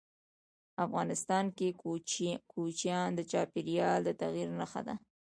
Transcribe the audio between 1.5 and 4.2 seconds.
کې کوچیان د چاپېریال د